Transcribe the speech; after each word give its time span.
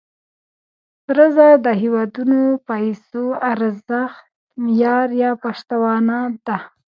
سره 1.05 1.25
زر 1.35 1.53
د 1.65 1.67
هېوادونو 1.81 2.39
د 2.55 2.59
پیسو 2.69 3.23
د 3.33 3.37
ارزښت 3.51 4.21
معیار 4.63 5.07
یا 5.23 5.31
پشتوانه 5.43 6.19
ده. 6.45 6.57